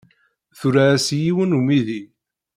Tura-as 0.59 1.07
i 1.15 1.17
yiwen 1.23 1.49
n 1.53 1.57
umidi. 1.59 2.01